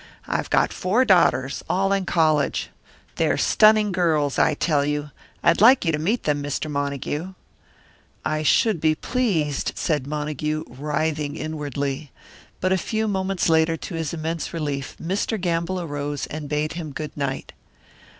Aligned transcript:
"I've 0.25 0.49
got 0.49 0.73
four 0.73 1.05
daughters 1.05 1.63
all 1.69 1.93
in 1.93 2.07
college. 2.07 2.71
They're 3.17 3.37
stunning 3.37 3.91
girls, 3.91 4.39
I 4.39 4.55
tell 4.55 4.83
you 4.83 5.11
I'd 5.43 5.61
like 5.61 5.85
you 5.85 5.91
to 5.91 5.99
meet 5.99 6.23
them, 6.23 6.41
Mr. 6.41 6.71
Montague." 6.71 7.35
"I 8.25 8.41
should 8.41 8.81
be 8.81 8.95
pleased," 8.95 9.73
said 9.75 10.07
Montague, 10.07 10.63
writhing 10.67 11.35
inwardly. 11.35 12.09
But 12.61 12.73
a 12.73 12.79
few 12.79 13.07
minutes 13.07 13.47
later, 13.47 13.77
to 13.77 13.93
his 13.93 14.11
immense 14.11 14.51
relief, 14.55 14.97
Mr. 14.99 15.39
Gamble 15.39 15.79
arose, 15.79 16.25
and 16.25 16.49
bade 16.49 16.73
him 16.73 16.93
good 16.93 17.15
night. 17.15 17.53